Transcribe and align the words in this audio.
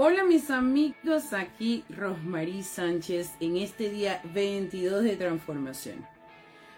Hola 0.00 0.22
mis 0.22 0.48
amigos, 0.50 1.32
aquí 1.32 1.82
Rosmarie 1.88 2.62
Sánchez 2.62 3.32
en 3.40 3.56
este 3.56 3.90
día 3.90 4.20
22 4.32 5.02
de 5.02 5.16
transformación. 5.16 6.06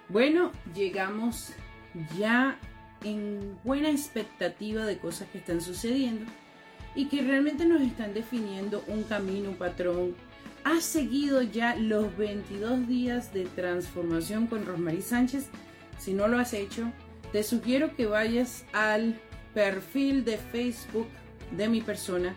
Bueno, 0.08 0.52
llegamos 0.74 1.52
ya 2.18 2.58
en 3.04 3.58
buena 3.62 3.90
expectativa 3.90 4.86
de 4.86 4.96
cosas 4.96 5.28
que 5.28 5.36
están 5.36 5.60
sucediendo 5.60 6.24
y 6.94 7.08
que 7.08 7.20
realmente 7.20 7.66
nos 7.66 7.82
están 7.82 8.14
definiendo 8.14 8.82
un 8.86 9.02
camino, 9.02 9.50
un 9.50 9.56
patrón. 9.56 10.14
Has 10.64 10.84
seguido 10.84 11.42
ya 11.42 11.76
los 11.76 12.16
22 12.16 12.88
días 12.88 13.34
de 13.34 13.44
transformación 13.44 14.46
con 14.46 14.64
Rosmarie 14.64 15.02
Sánchez. 15.02 15.50
Si 15.98 16.14
no 16.14 16.26
lo 16.26 16.38
has 16.38 16.54
hecho, 16.54 16.90
te 17.32 17.42
sugiero 17.42 17.94
que 17.94 18.06
vayas 18.06 18.64
al 18.72 19.20
perfil 19.52 20.24
de 20.24 20.38
Facebook 20.38 21.08
de 21.54 21.68
mi 21.68 21.82
persona 21.82 22.34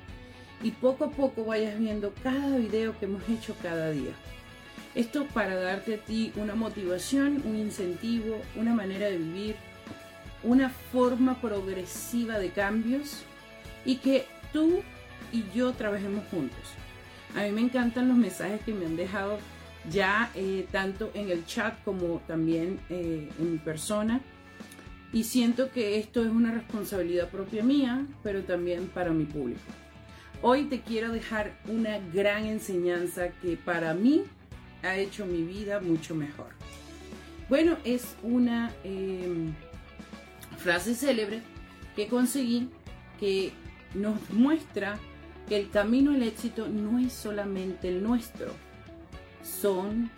y 0.62 0.72
poco 0.72 1.06
a 1.06 1.09
poco 1.12 1.46
vayas 1.46 1.80
viendo 1.80 2.14
cada 2.22 2.58
video 2.58 2.98
que 3.00 3.06
hemos 3.06 3.28
hecho 3.30 3.56
cada 3.62 3.92
día. 3.92 4.12
Esto 4.96 5.26
para 5.34 5.56
darte 5.56 5.96
a 5.96 5.98
ti 5.98 6.32
una 6.36 6.56
motivación, 6.56 7.42
un 7.46 7.58
incentivo, 7.58 8.40
una 8.56 8.74
manera 8.74 9.08
de 9.08 9.18
vivir, 9.18 9.56
una 10.44 10.70
forma 10.70 11.42
progresiva 11.42 12.38
de 12.38 12.50
cambios 12.50 13.24
y 13.86 13.98
que 13.98 14.26
tú 14.52 14.81
y 15.31 15.44
yo 15.56 15.74
trabajemos 15.74 16.24
juntos. 16.30 16.59
A 17.36 17.42
mí 17.44 17.52
me 17.52 17.62
encantan 17.62 18.08
los 18.08 18.18
mensajes 18.18 18.62
que 18.62 18.74
me 18.74 18.86
han 18.86 18.96
dejado 18.96 19.40
ya 19.90 20.31
eh, 20.36 20.68
tanto 20.72 21.12
en 21.14 21.30
el 21.30 21.46
chat 21.46 21.84
como 21.84 22.22
también 22.28 22.80
eh, 22.90 23.30
en 23.40 23.52
mi 23.54 23.58
persona. 23.58 24.22
Y 25.12 25.26
siento 25.26 25.72
que 25.72 26.00
esto 26.00 26.24
es 26.24 26.30
una 26.30 26.52
responsabilidad 26.52 27.30
propia 27.30 27.64
mía, 27.64 28.06
pero 28.24 28.44
también 28.44 28.88
para 28.88 29.12
mi 29.12 29.26
público. 29.26 29.62
Hoy 30.46 30.66
te 30.66 30.82
quiero 30.82 31.14
dejar 31.14 31.58
una 31.70 32.00
gran 32.00 32.46
enseñanza 32.46 33.30
que 33.30 33.56
para 33.56 33.94
mí 33.94 34.26
ha 34.81 34.98
hecho 34.98 35.26
mi 35.26 35.42
vida 35.42 35.80
mucho 35.80 36.16
mejor. 36.16 36.50
Bueno, 37.48 37.78
es 37.86 38.18
una 38.24 38.74
em, 38.84 39.53
frase 40.58 40.96
célebre 40.96 41.42
que 41.96 42.09
conseguí 42.09 42.70
que 43.22 43.53
nos 43.94 44.30
muestra 44.32 45.00
que 45.48 45.56
el 45.56 45.70
camino 45.70 46.12
al 46.12 46.24
éxito 46.24 46.68
no 46.68 47.00
es 47.00 47.14
solamente 47.14 47.88
el 47.88 48.03
nuestro, 48.03 48.52
son 49.42 50.12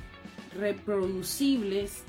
reproducibles 0.58 2.02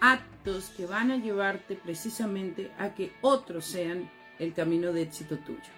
actos 0.00 0.66
que 0.76 0.86
van 0.86 1.10
a 1.10 1.16
llevarte 1.16 1.74
precisamente 1.74 2.70
a 2.78 2.94
que 2.94 3.10
otros 3.20 3.64
sean 3.64 4.08
el 4.38 4.54
camino 4.54 4.92
de 4.92 5.02
éxito 5.02 5.38
tuyo. 5.38 5.72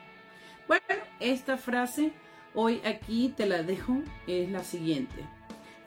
Bueno, 0.69 1.00
esta 1.21 1.57
frase 1.57 2.13
hoy 2.55 2.81
aquí 2.85 3.33
te 3.37 3.47
la 3.47 3.63
dejo, 3.63 3.99
es 4.27 4.51
la 4.51 4.65
siguiente. 4.65 5.25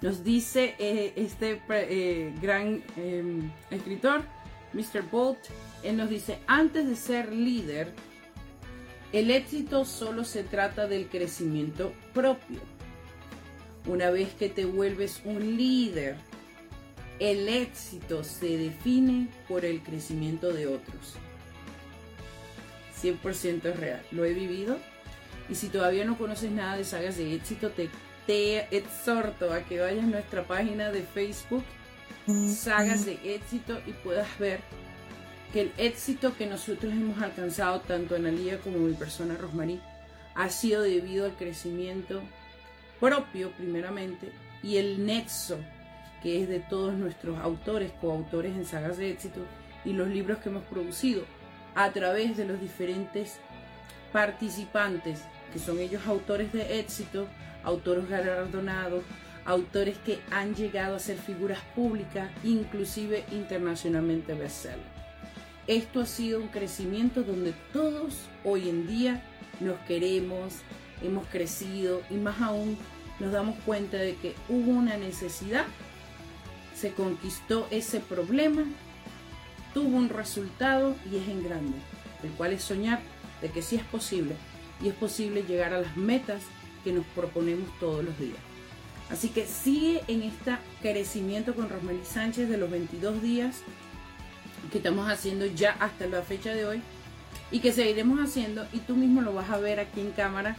Nos 0.01 0.23
dice 0.23 0.75
eh, 0.79 1.13
este 1.15 1.61
eh, 1.69 2.33
gran 2.41 2.83
em, 2.97 3.51
escritor, 3.69 4.23
Mr. 4.73 5.03
Bolt, 5.09 5.39
él 5.83 5.97
nos 5.97 6.09
dice, 6.09 6.39
antes 6.47 6.87
de 6.87 6.95
ser 6.95 7.31
líder, 7.31 7.93
el 9.11 9.31
éxito 9.31 9.85
solo 9.85 10.23
se 10.23 10.43
trata 10.43 10.87
del 10.87 11.07
crecimiento 11.07 11.93
propio. 12.13 12.59
Una 13.85 14.09
vez 14.09 14.33
que 14.33 14.49
te 14.49 14.65
vuelves 14.65 15.21
un 15.25 15.55
líder, 15.57 16.17
el 17.19 17.47
éxito 17.47 18.23
se 18.23 18.57
define 18.57 19.29
por 19.47 19.65
el 19.65 19.81
crecimiento 19.81 20.51
de 20.51 20.67
otros. 20.67 21.15
100% 23.01 23.73
real. 23.75 24.01
Lo 24.11 24.25
he 24.25 24.33
vivido. 24.33 24.77
Y 25.49 25.55
si 25.55 25.67
todavía 25.67 26.05
no 26.05 26.17
conoces 26.17 26.51
nada 26.51 26.77
de 26.77 26.85
sagas 26.85 27.17
de 27.17 27.35
éxito, 27.35 27.69
te, 27.69 27.89
te 28.25 28.75
exhorto 28.75 29.51
a 29.53 29.61
que 29.61 29.79
vayas 29.79 30.03
a 30.03 30.07
nuestra 30.07 30.43
página 30.43 30.91
de 30.91 31.03
Facebook, 31.03 31.63
Sagas 32.25 33.05
de 33.05 33.19
éxito, 33.35 33.79
y 33.85 33.91
puedas 33.91 34.39
ver 34.39 34.61
que 35.51 35.61
el 35.61 35.73
éxito 35.77 36.35
que 36.37 36.47
nosotros 36.47 36.93
hemos 36.93 37.21
alcanzado, 37.21 37.81
tanto 37.81 38.15
en 38.15 38.25
Alía 38.25 38.59
como 38.59 38.77
mi 38.77 38.93
persona 38.93 39.35
Rosmarie, 39.35 39.81
ha 40.33 40.49
sido 40.49 40.81
debido 40.81 41.25
al 41.25 41.35
crecimiento 41.35 42.21
propio, 42.99 43.51
primeramente, 43.51 44.31
y 44.63 44.77
el 44.77 45.05
nexo 45.05 45.59
que 46.23 46.41
es 46.41 46.47
de 46.47 46.59
todos 46.59 46.93
nuestros 46.93 47.37
autores, 47.39 47.91
coautores 47.99 48.55
en 48.55 48.65
sagas 48.65 48.97
de 48.97 49.11
éxito 49.11 49.41
y 49.83 49.91
los 49.91 50.07
libros 50.07 50.39
que 50.39 50.47
hemos 50.47 50.63
producido 50.63 51.25
a 51.75 51.91
través 51.91 52.37
de 52.37 52.45
los 52.45 52.61
diferentes 52.61 53.39
participantes, 54.11 55.21
que 55.51 55.59
son 55.59 55.79
ellos 55.79 56.05
autores 56.07 56.51
de 56.53 56.79
éxito, 56.79 57.27
autores 57.63 58.07
galardonados, 58.09 59.03
autores 59.45 59.97
que 60.05 60.19
han 60.31 60.55
llegado 60.55 60.95
a 60.95 60.99
ser 60.99 61.17
figuras 61.17 61.59
públicas, 61.75 62.29
inclusive 62.43 63.25
internacionalmente 63.31 64.33
bestseller. 64.33 64.93
Esto 65.67 66.01
ha 66.01 66.05
sido 66.05 66.39
un 66.39 66.49
crecimiento 66.49 67.23
donde 67.23 67.53
todos 67.71 68.27
hoy 68.43 68.69
en 68.69 68.87
día 68.87 69.23
nos 69.59 69.77
queremos, 69.87 70.55
hemos 71.01 71.25
crecido 71.27 72.01
y 72.09 72.15
más 72.15 72.41
aún 72.41 72.77
nos 73.19 73.31
damos 73.31 73.57
cuenta 73.65 73.97
de 73.97 74.15
que 74.15 74.35
hubo 74.49 74.71
una 74.71 74.97
necesidad, 74.97 75.65
se 76.75 76.93
conquistó 76.93 77.67
ese 77.71 77.99
problema 77.99 78.65
tuvo 79.73 79.97
un 79.97 80.09
resultado 80.09 80.95
y 81.11 81.17
es 81.17 81.27
en 81.27 81.43
grande, 81.43 81.77
el 82.23 82.29
cual 82.31 82.53
es 82.53 82.63
soñar 82.63 82.99
de 83.41 83.49
que 83.49 83.61
sí 83.61 83.75
es 83.75 83.83
posible 83.83 84.35
y 84.81 84.89
es 84.89 84.93
posible 84.95 85.43
llegar 85.43 85.73
a 85.73 85.81
las 85.81 85.97
metas 85.97 86.43
que 86.83 86.91
nos 86.91 87.05
proponemos 87.07 87.67
todos 87.79 88.03
los 88.03 88.17
días. 88.19 88.37
Así 89.09 89.29
que 89.29 89.45
sigue 89.45 90.01
en 90.07 90.23
este 90.23 90.57
crecimiento 90.81 91.53
con 91.53 91.69
Rosmely 91.69 92.03
Sánchez 92.03 92.49
de 92.49 92.57
los 92.57 92.69
22 92.71 93.21
días 93.21 93.61
que 94.71 94.77
estamos 94.77 95.09
haciendo 95.11 95.45
ya 95.45 95.71
hasta 95.79 96.07
la 96.07 96.21
fecha 96.21 96.53
de 96.53 96.65
hoy 96.65 96.81
y 97.51 97.59
que 97.59 97.71
seguiremos 97.71 98.19
haciendo 98.19 98.65
y 98.73 98.79
tú 98.79 98.95
mismo 98.95 99.21
lo 99.21 99.33
vas 99.33 99.49
a 99.49 99.59
ver 99.59 99.79
aquí 99.79 100.01
en 100.01 100.11
cámara 100.11 100.55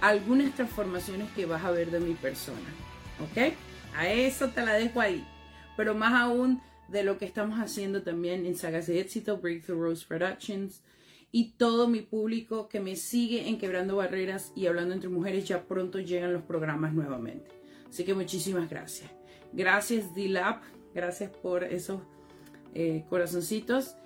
algunas 0.00 0.54
transformaciones 0.54 1.30
que 1.34 1.46
vas 1.46 1.64
a 1.64 1.70
ver 1.70 1.90
de 1.90 2.00
mi 2.00 2.14
persona. 2.14 2.68
¿Ok? 3.20 3.54
A 3.96 4.08
eso 4.08 4.48
te 4.50 4.64
la 4.64 4.74
dejo 4.74 5.00
ahí. 5.00 5.26
Pero 5.76 5.94
más 5.94 6.12
aún 6.12 6.60
de 6.88 7.02
lo 7.02 7.18
que 7.18 7.24
estamos 7.24 7.58
haciendo 7.58 8.02
también 8.02 8.44
en 8.46 8.56
Sagas 8.56 8.86
de 8.86 9.00
Éxito, 9.00 9.38
Breakthrough 9.38 9.80
Rose 9.80 10.04
Productions 10.06 10.82
y 11.36 11.50
todo 11.58 11.86
mi 11.86 12.00
público 12.00 12.66
que 12.66 12.80
me 12.80 12.96
sigue 12.96 13.46
en 13.50 13.58
Quebrando 13.58 13.96
Barreras 13.96 14.52
y 14.56 14.68
Hablando 14.68 14.94
entre 14.94 15.10
Mujeres, 15.10 15.46
ya 15.46 15.64
pronto 15.64 16.00
llegan 16.00 16.32
los 16.32 16.42
programas 16.42 16.94
nuevamente. 16.94 17.50
Así 17.90 18.04
que 18.04 18.14
muchísimas 18.14 18.70
gracias. 18.70 19.10
Gracias 19.52 20.14
D-Lab, 20.14 20.62
gracias 20.94 21.30
por 21.30 21.62
esos 21.64 22.00
eh, 22.72 23.04
corazoncitos. 23.10 23.96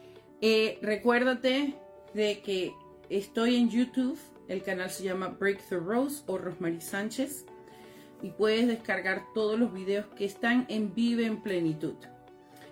Eh, 0.40 0.80
recuérdate 0.82 1.76
de 2.14 2.40
que 2.40 2.72
estoy 3.10 3.54
en 3.54 3.70
YouTube, 3.70 4.18
el 4.48 4.64
canal 4.64 4.90
se 4.90 5.04
llama 5.04 5.28
Breakthrough 5.28 5.86
Rose 5.86 6.24
o 6.26 6.36
Rosemary 6.36 6.80
Sánchez 6.80 7.46
y 8.22 8.30
puedes 8.30 8.66
descargar 8.66 9.22
todos 9.34 9.56
los 9.56 9.72
videos 9.72 10.06
que 10.16 10.24
están 10.24 10.66
en 10.68 10.94
Vive 10.96 11.26
en 11.26 11.40
Plenitud. 11.40 11.94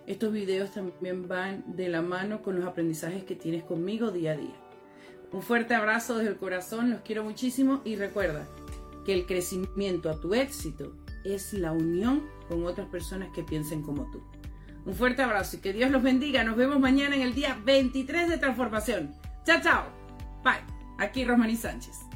Estos 0.08 0.32
videos 0.32 0.70
también 0.70 1.28
van 1.28 1.76
de 1.76 1.90
la 1.90 2.00
mano 2.00 2.40
con 2.40 2.56
los 2.56 2.64
aprendizajes 2.64 3.24
que 3.24 3.34
tienes 3.34 3.62
conmigo 3.62 4.10
día 4.10 4.32
a 4.32 4.36
día. 4.38 4.56
Un 5.32 5.42
fuerte 5.42 5.74
abrazo 5.74 6.16
desde 6.16 6.30
el 6.30 6.38
corazón, 6.38 6.88
los 6.88 7.02
quiero 7.02 7.24
muchísimo 7.24 7.82
y 7.84 7.96
recuerda 7.96 8.48
que 9.04 9.12
el 9.12 9.26
crecimiento 9.26 10.08
a 10.08 10.18
tu 10.18 10.32
éxito 10.32 10.94
es 11.26 11.52
la 11.52 11.72
unión 11.72 12.26
con 12.48 12.64
otras 12.64 12.88
personas 12.88 13.28
que 13.34 13.42
piensen 13.42 13.82
como 13.82 14.10
tú. 14.10 14.22
Un 14.86 14.94
fuerte 14.94 15.20
abrazo 15.20 15.58
y 15.58 15.60
que 15.60 15.74
Dios 15.74 15.90
los 15.90 16.02
bendiga. 16.02 16.42
Nos 16.42 16.56
vemos 16.56 16.80
mañana 16.80 17.14
en 17.14 17.20
el 17.20 17.34
día 17.34 17.60
23 17.62 18.30
de 18.30 18.38
transformación. 18.38 19.14
Chao, 19.44 19.60
chao. 19.62 19.84
Bye. 20.42 20.64
Aquí 20.96 21.26
Rosmaní 21.26 21.56
Sánchez. 21.56 22.07